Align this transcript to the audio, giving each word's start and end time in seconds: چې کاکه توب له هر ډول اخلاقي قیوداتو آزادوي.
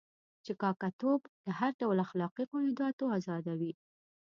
چې 0.45 0.53
کاکه 0.61 0.89
توب 0.99 1.21
له 1.45 1.51
هر 1.59 1.71
ډول 1.81 1.97
اخلاقي 2.05 2.43
قیوداتو 2.51 3.03
آزادوي. 3.17 3.73